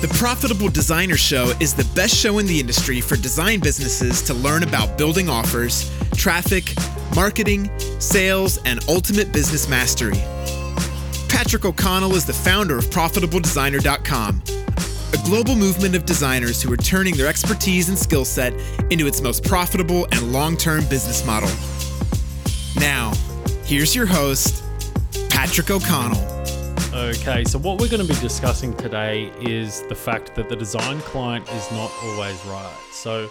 [0.00, 4.32] The Profitable Designer Show is the best show in the industry for design businesses to
[4.32, 6.72] learn about building offers, traffic,
[7.14, 10.16] marketing, sales, and ultimate business mastery.
[11.28, 14.42] Patrick O'Connell is the founder of ProfitableDesigner.com,
[15.12, 18.54] a global movement of designers who are turning their expertise and skill set
[18.90, 21.50] into its most profitable and long term business model.
[22.76, 23.12] Now,
[23.64, 24.64] here's your host,
[25.28, 26.39] Patrick O'Connell.
[27.10, 31.00] Okay, so what we're going to be discussing today is the fact that the design
[31.00, 32.76] client is not always right.
[32.92, 33.28] So,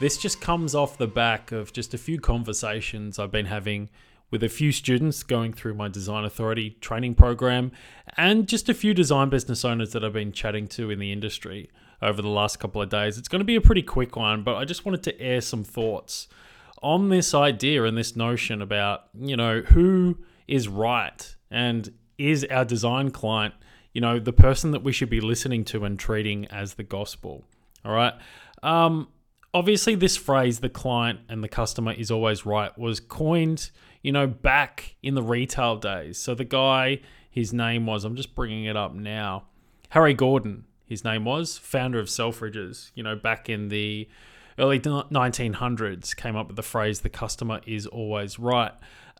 [0.00, 3.88] this just comes off the back of just a few conversations I've been having
[4.32, 7.70] with a few students going through my Design Authority training program
[8.16, 11.70] and just a few design business owners that I've been chatting to in the industry
[12.02, 13.16] over the last couple of days.
[13.16, 15.62] It's going to be a pretty quick one, but I just wanted to air some
[15.62, 16.26] thoughts
[16.82, 20.18] on this idea and this notion about, you know, who
[20.48, 23.54] is right and is our design client,
[23.92, 27.44] you know, the person that we should be listening to and treating as the gospel.
[27.84, 28.14] All right.
[28.62, 29.08] Um,
[29.54, 33.70] obviously, this phrase, the client and the customer is always right, was coined,
[34.02, 36.18] you know, back in the retail days.
[36.18, 39.44] So the guy, his name was, I'm just bringing it up now,
[39.90, 44.08] Harry Gordon, his name was, founder of Selfridges, you know, back in the
[44.58, 48.72] early 1900s, came up with the phrase, the customer is always right.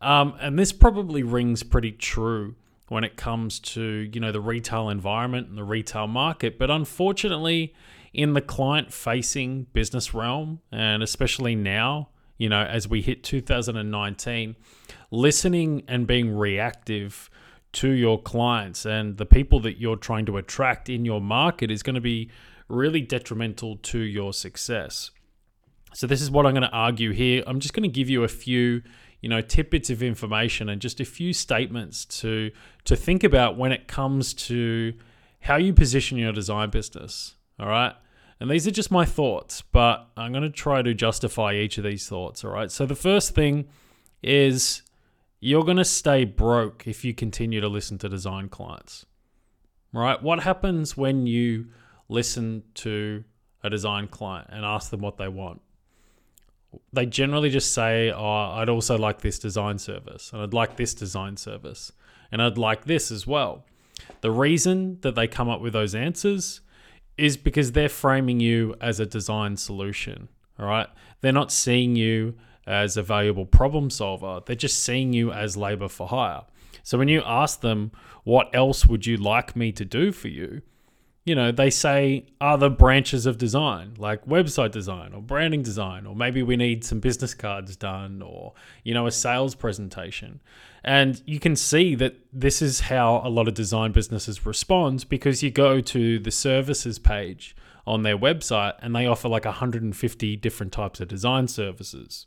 [0.02, 2.56] Um, and this probably rings pretty true
[2.90, 6.58] when it comes to you know the retail environment and the retail market.
[6.58, 7.72] But unfortunately
[8.12, 14.56] in the client facing business realm and especially now you know as we hit 2019
[15.12, 17.30] listening and being reactive
[17.72, 21.84] to your clients and the people that you're trying to attract in your market is
[21.84, 22.28] going to be
[22.68, 25.12] really detrimental to your success.
[25.92, 27.42] So this is what I'm going to argue here.
[27.46, 28.82] I'm just going to give you a few
[29.20, 32.50] you know tidbits of information and just a few statements to
[32.84, 34.94] to think about when it comes to
[35.40, 37.94] how you position your design business all right?
[38.40, 41.84] And these are just my thoughts but i'm going to try to justify each of
[41.84, 42.70] these thoughts all right?
[42.70, 43.68] So the first thing
[44.22, 44.82] is
[45.40, 49.06] you're going to stay broke if you continue to listen to design clients
[49.92, 50.22] right?
[50.22, 51.66] What happens when you
[52.08, 53.24] listen to
[53.62, 55.60] a design client and ask them what they want
[56.92, 60.94] they generally just say, "Oh, I'd also like this design service, and I'd like this
[60.94, 61.92] design service,
[62.30, 63.64] and I'd like this as well."
[64.20, 66.60] The reason that they come up with those answers
[67.16, 70.28] is because they're framing you as a design solution.
[70.58, 70.88] All right,
[71.20, 72.34] they're not seeing you
[72.66, 74.40] as a valuable problem solver.
[74.44, 76.42] They're just seeing you as labor for hire.
[76.82, 77.92] So when you ask them,
[78.24, 80.62] "What else would you like me to do for you?"
[81.30, 86.16] You know, they say other branches of design, like website design or branding design, or
[86.16, 88.52] maybe we need some business cards done or,
[88.82, 90.40] you know, a sales presentation.
[90.82, 95.40] And you can see that this is how a lot of design businesses respond because
[95.40, 97.54] you go to the services page
[97.86, 102.26] on their website and they offer like 150 different types of design services.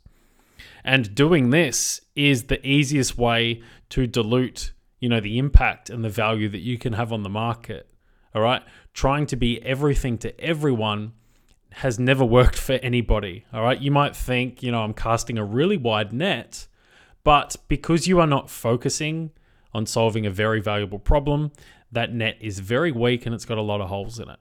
[0.82, 3.60] And doing this is the easiest way
[3.90, 7.28] to dilute, you know, the impact and the value that you can have on the
[7.28, 7.90] market.
[8.34, 8.62] All right
[8.94, 11.12] trying to be everything to everyone
[11.72, 13.44] has never worked for anybody.
[13.52, 13.80] All right.
[13.80, 16.68] You might think, you know, I'm casting a really wide net,
[17.24, 19.32] but because you are not focusing
[19.72, 21.50] on solving a very valuable problem,
[21.90, 24.38] that net is very weak and it's got a lot of holes in it.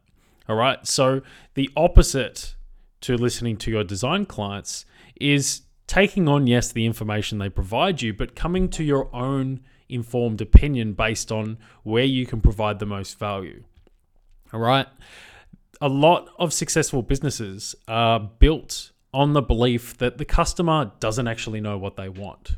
[0.48, 0.86] All right.
[0.86, 1.22] So
[1.56, 2.56] the opposite
[3.02, 4.86] to listening to your design clients
[5.20, 10.42] is taking on, yes, the information they provide you, but coming to your own informed
[10.42, 13.64] opinion based on where you can provide the most value.
[14.54, 14.88] All right.
[15.82, 21.60] A lot of successful businesses are built on the belief that the customer doesn't actually
[21.60, 22.58] know what they want.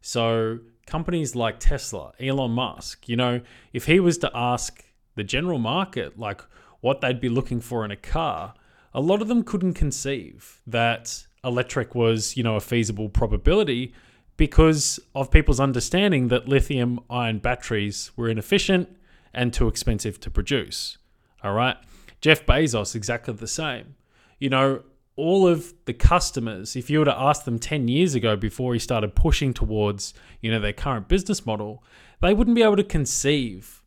[0.00, 3.40] So, companies like Tesla, Elon Musk, you know,
[3.72, 4.84] if he was to ask
[5.14, 6.42] the general market, like
[6.80, 8.54] what they'd be looking for in a car,
[8.92, 13.92] a lot of them couldn't conceive that electric was, you know, a feasible probability
[14.36, 18.88] because of people's understanding that lithium ion batteries were inefficient
[19.32, 20.98] and too expensive to produce.
[21.44, 21.76] All right.
[22.22, 23.96] Jeff Bezos, exactly the same.
[24.38, 24.82] You know,
[25.14, 28.80] all of the customers, if you were to ask them 10 years ago before he
[28.80, 31.84] started pushing towards, you know, their current business model,
[32.22, 33.82] they wouldn't be able to conceive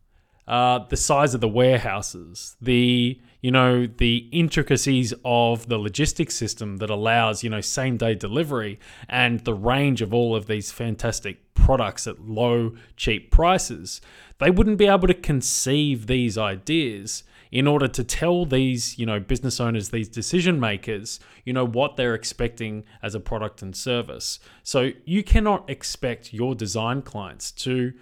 [0.47, 6.77] uh, the size of the warehouses, the, you know, the intricacies of the logistics system
[6.77, 11.53] that allows, you know, same day delivery and the range of all of these fantastic
[11.55, 13.99] products at low, cheap prices.
[14.37, 19.19] They wouldn't be able to conceive these ideas in order to tell these, you know,
[19.19, 24.39] business owners, these decision makers, you know, what they're expecting as a product and service.
[24.63, 27.93] So you cannot expect your design clients to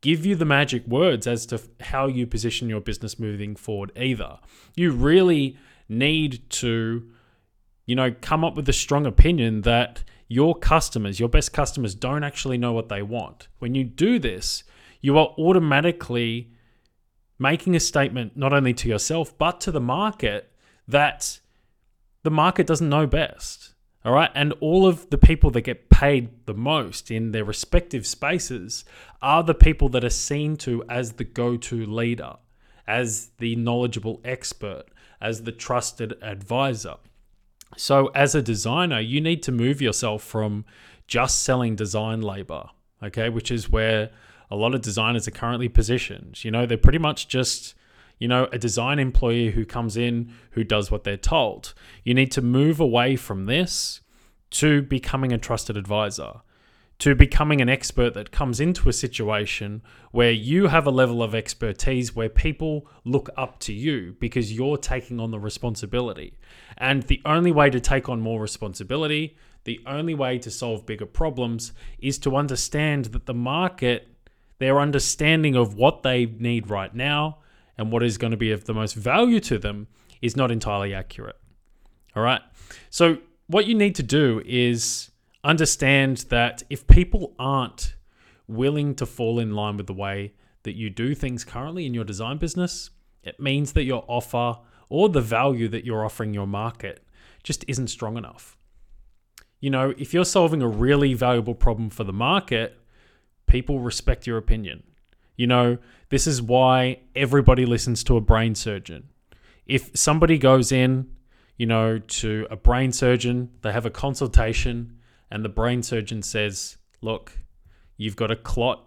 [0.00, 4.38] give you the magic words as to how you position your business moving forward either.
[4.76, 5.56] You really
[5.88, 7.10] need to,
[7.86, 12.24] you know, come up with a strong opinion that your customers, your best customers, don't
[12.24, 13.48] actually know what they want.
[13.58, 14.64] When you do this,
[15.00, 16.50] you are automatically
[17.38, 20.50] making a statement not only to yourself, but to the market
[20.86, 21.40] that
[22.22, 23.74] the market doesn't know best.
[24.04, 24.30] All right.
[24.34, 28.84] And all of the people that get paid the most in their respective spaces
[29.22, 32.34] are the people that are seen to as the go to leader,
[32.86, 34.84] as the knowledgeable expert,
[35.20, 36.96] as the trusted advisor.
[37.76, 40.64] So, as a designer, you need to move yourself from
[41.06, 42.68] just selling design labor,
[43.02, 44.10] okay, which is where
[44.54, 46.44] a lot of designers are currently positioned.
[46.44, 47.74] You know, they're pretty much just
[48.18, 51.74] you know, a design employee who comes in who does what they're told.
[52.04, 54.00] You need to move away from this
[54.52, 56.34] to becoming a trusted advisor,
[57.00, 61.34] to becoming an expert that comes into a situation where you have a level of
[61.34, 66.38] expertise where people look up to you because you're taking on the responsibility.
[66.78, 71.06] And the only way to take on more responsibility, the only way to solve bigger
[71.06, 74.13] problems is to understand that the market,
[74.58, 77.38] their understanding of what they need right now,
[77.76, 79.88] and what is going to be of the most value to them
[80.22, 81.36] is not entirely accurate.
[82.14, 82.40] All right.
[82.90, 85.10] So, what you need to do is
[85.42, 87.94] understand that if people aren't
[88.46, 92.04] willing to fall in line with the way that you do things currently in your
[92.04, 92.90] design business,
[93.22, 94.58] it means that your offer
[94.88, 97.04] or the value that you're offering your market
[97.42, 98.56] just isn't strong enough.
[99.60, 102.78] You know, if you're solving a really valuable problem for the market,
[103.46, 104.82] people respect your opinion.
[105.36, 105.78] You know,
[106.10, 109.08] this is why everybody listens to a brain surgeon.
[109.66, 111.10] If somebody goes in,
[111.56, 114.98] you know, to a brain surgeon, they have a consultation,
[115.30, 117.38] and the brain surgeon says, Look,
[117.96, 118.84] you've got a clot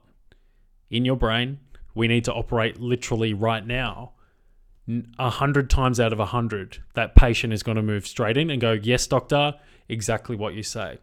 [0.89, 1.59] in your brain.
[1.93, 4.13] We need to operate literally right now.
[5.19, 8.49] A hundred times out of a hundred, that patient is going to move straight in
[8.49, 9.55] and go, Yes, doctor,
[9.89, 10.99] exactly what you say.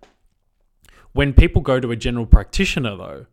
[1.12, 3.26] When people go to a general practitioner, though,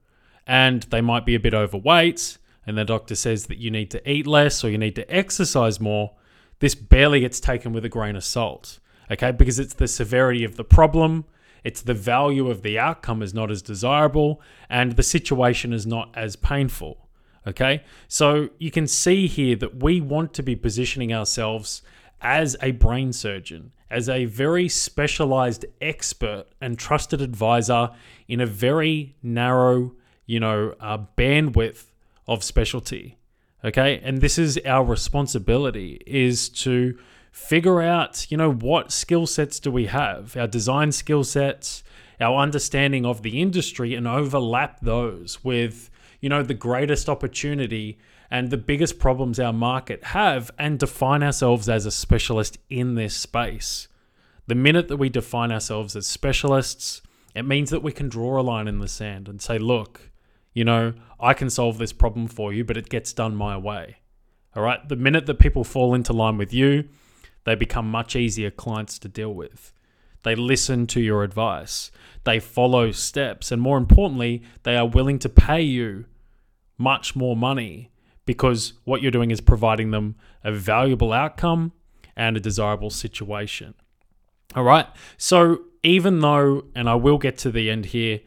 [0.47, 4.09] and they might be a bit overweight, and the doctor says that you need to
[4.09, 6.11] eat less or you need to exercise more,
[6.59, 8.79] this barely gets taken with a grain of salt.
[9.11, 11.25] Okay, because it's the severity of the problem,
[11.63, 16.09] it's the value of the outcome is not as desirable, and the situation is not
[16.15, 17.09] as painful.
[17.45, 21.81] Okay, so you can see here that we want to be positioning ourselves
[22.21, 27.89] as a brain surgeon, as a very specialized expert and trusted advisor
[28.27, 29.93] in a very narrow
[30.31, 31.87] you know, uh, bandwidth
[32.25, 33.17] of specialty.
[33.65, 33.99] Okay.
[34.01, 36.97] And this is our responsibility is to
[37.33, 41.83] figure out, you know, what skill sets do we have, our design skill sets,
[42.21, 45.89] our understanding of the industry, and overlap those with,
[46.21, 47.99] you know, the greatest opportunity
[48.29, 53.15] and the biggest problems our market have and define ourselves as a specialist in this
[53.17, 53.89] space.
[54.47, 57.01] The minute that we define ourselves as specialists,
[57.35, 60.10] it means that we can draw a line in the sand and say, look,
[60.53, 63.97] you know, I can solve this problem for you, but it gets done my way.
[64.55, 64.87] All right.
[64.87, 66.89] The minute that people fall into line with you,
[67.45, 69.73] they become much easier clients to deal with.
[70.23, 71.89] They listen to your advice,
[72.25, 76.05] they follow steps, and more importantly, they are willing to pay you
[76.77, 77.91] much more money
[78.25, 81.71] because what you're doing is providing them a valuable outcome
[82.15, 83.73] and a desirable situation.
[84.55, 84.87] All right.
[85.17, 88.19] So, even though, and I will get to the end here,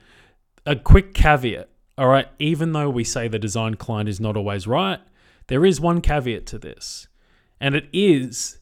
[0.66, 4.66] a quick caveat all right, even though we say the design client is not always
[4.66, 5.00] right,
[5.46, 7.06] there is one caveat to this.
[7.60, 8.58] And it is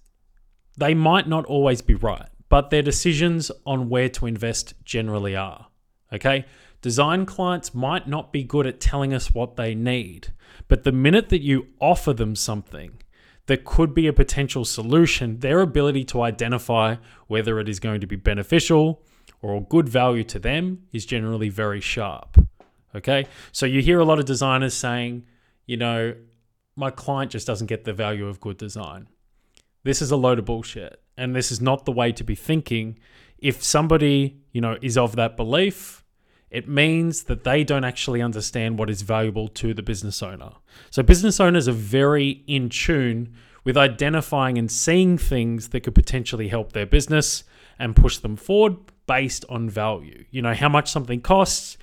[0.76, 5.68] they might not always be right, but their decisions on where to invest generally are.
[6.12, 6.44] Okay?
[6.80, 10.32] Design clients might not be good at telling us what they need,
[10.68, 13.02] but the minute that you offer them something
[13.46, 16.96] that could be a potential solution, their ability to identify
[17.26, 19.02] whether it is going to be beneficial
[19.40, 22.38] or good value to them is generally very sharp.
[22.94, 23.26] Okay.
[23.52, 25.24] So you hear a lot of designers saying,
[25.66, 26.14] you know,
[26.76, 29.08] my client just doesn't get the value of good design.
[29.84, 31.02] This is a load of bullshit.
[31.16, 32.98] And this is not the way to be thinking.
[33.38, 36.04] If somebody, you know, is of that belief,
[36.50, 40.52] it means that they don't actually understand what is valuable to the business owner.
[40.90, 43.34] So business owners are very in tune
[43.64, 47.44] with identifying and seeing things that could potentially help their business
[47.78, 50.24] and push them forward based on value.
[50.30, 51.78] You know, how much something costs,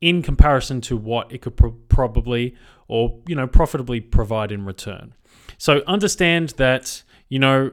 [0.00, 2.54] in comparison to what it could pro- probably
[2.88, 5.14] or you know profitably provide in return.
[5.58, 7.72] So understand that you know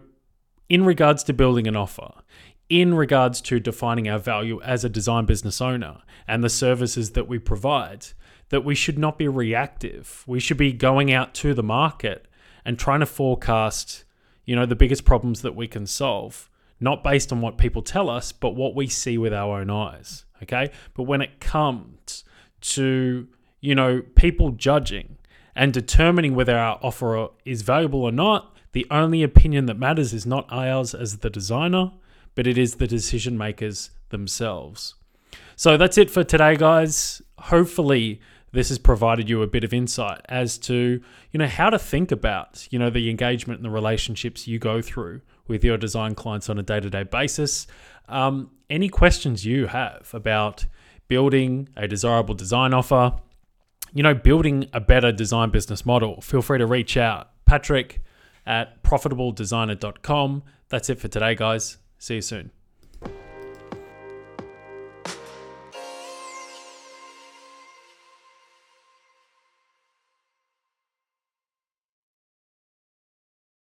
[0.70, 2.12] in regards to building an offer,
[2.70, 7.27] in regards to defining our value as a design business owner and the services that
[7.27, 8.08] we provide,
[8.50, 10.24] that we should not be reactive.
[10.25, 12.27] We should be going out to the market
[12.65, 14.06] and trying to forecast,
[14.46, 16.50] you know, the biggest problems that we can solve,
[16.80, 20.25] not based on what people tell us, but what we see with our own eyes.
[20.43, 20.71] Okay.
[20.93, 22.23] But when it comes
[22.62, 23.27] to,
[23.62, 25.17] you know, people judging
[25.55, 30.25] and determining whether our offer is valuable or not, the only opinion that matters is
[30.25, 31.91] not ours as the designer,
[32.35, 34.95] but it is the decision makers themselves.
[35.55, 37.21] So that's it for today, guys.
[37.38, 38.19] Hopefully,
[38.53, 42.12] this has provided you a bit of insight as to you know how to think
[42.12, 46.50] about you know the engagement and the relationships you go through with your design clients
[46.50, 47.67] on a day-to-day basis
[48.07, 50.65] um, any questions you have about
[51.07, 53.13] building a desirable design offer
[53.93, 57.29] you know building a better design business model feel free to reach out.
[57.45, 58.01] Patrick
[58.45, 61.77] at profitabledesigner.com that's it for today guys.
[61.98, 62.51] See you soon